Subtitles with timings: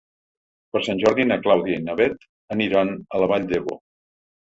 [0.75, 2.27] Per Sant Jordi na Clàudia i na Bet
[2.59, 3.83] aniran a la Vall d'Ebo.